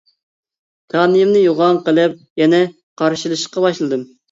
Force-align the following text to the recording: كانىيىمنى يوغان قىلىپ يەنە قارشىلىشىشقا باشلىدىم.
كانىيىمنى 0.93 1.43
يوغان 1.43 1.79
قىلىپ 1.89 2.17
يەنە 2.43 2.65
قارشىلىشىشقا 3.05 3.67
باشلىدىم. 3.71 4.07